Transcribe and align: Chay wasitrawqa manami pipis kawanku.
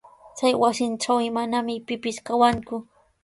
Chay 0.37 0.53
wasitrawqa 0.61 1.29
manami 1.37 1.73
pipis 1.87 2.17
kawanku. 2.27 2.75